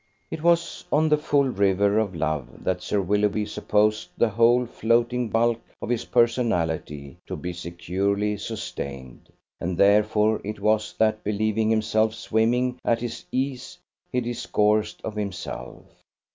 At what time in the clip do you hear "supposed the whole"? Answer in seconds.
3.45-4.65